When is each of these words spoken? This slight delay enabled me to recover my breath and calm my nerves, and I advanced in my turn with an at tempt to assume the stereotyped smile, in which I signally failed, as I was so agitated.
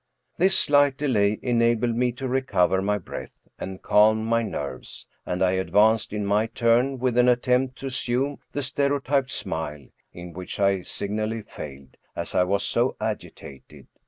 This 0.39 0.57
slight 0.57 0.97
delay 0.97 1.37
enabled 1.43 1.95
me 1.95 2.11
to 2.13 2.27
recover 2.27 2.81
my 2.81 2.97
breath 2.97 3.35
and 3.59 3.83
calm 3.83 4.25
my 4.25 4.41
nerves, 4.41 5.05
and 5.27 5.43
I 5.43 5.51
advanced 5.51 6.11
in 6.11 6.25
my 6.25 6.47
turn 6.47 6.97
with 6.97 7.19
an 7.19 7.29
at 7.29 7.43
tempt 7.43 7.77
to 7.81 7.85
assume 7.85 8.39
the 8.51 8.63
stereotyped 8.63 9.29
smile, 9.29 9.89
in 10.11 10.33
which 10.33 10.59
I 10.59 10.81
signally 10.81 11.43
failed, 11.43 11.97
as 12.15 12.33
I 12.33 12.45
was 12.45 12.63
so 12.63 12.95
agitated. 12.99 13.85